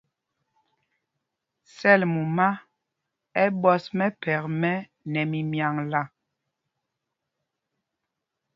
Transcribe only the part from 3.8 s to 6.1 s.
mɛphɛk mɛ́ nɛ mimyaŋla.